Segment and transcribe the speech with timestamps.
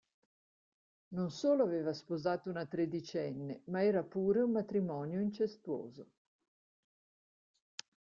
[1.09, 6.09] Non solo aveva sposato una tredicenne, ma era pure un matrimonio incestuoso.